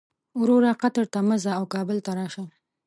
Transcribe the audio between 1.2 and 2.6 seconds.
مه ځه او کابل ته راشه.